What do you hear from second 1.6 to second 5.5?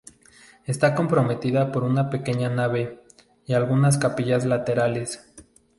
por una pequeña nave y algunas capillas laterales.